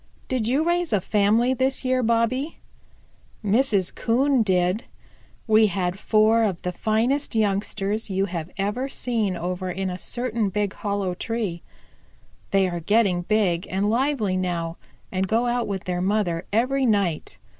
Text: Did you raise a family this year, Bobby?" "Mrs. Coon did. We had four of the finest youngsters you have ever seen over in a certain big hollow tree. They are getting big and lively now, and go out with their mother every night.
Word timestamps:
Did 0.27 0.47
you 0.47 0.63
raise 0.67 0.91
a 0.93 0.99
family 0.99 1.53
this 1.53 1.85
year, 1.85 2.01
Bobby?" 2.01 2.57
"Mrs. 3.45 3.93
Coon 3.93 4.41
did. 4.41 4.85
We 5.45 5.67
had 5.67 5.99
four 5.99 6.41
of 6.41 6.63
the 6.63 6.71
finest 6.71 7.35
youngsters 7.35 8.09
you 8.09 8.25
have 8.25 8.49
ever 8.57 8.89
seen 8.89 9.35
over 9.37 9.69
in 9.69 9.91
a 9.91 9.99
certain 9.99 10.49
big 10.49 10.73
hollow 10.73 11.13
tree. 11.13 11.61
They 12.49 12.67
are 12.67 12.79
getting 12.79 13.21
big 13.21 13.67
and 13.69 13.91
lively 13.91 14.35
now, 14.37 14.77
and 15.11 15.27
go 15.27 15.45
out 15.45 15.67
with 15.67 15.83
their 15.83 16.01
mother 16.01 16.47
every 16.51 16.87
night. 16.87 17.37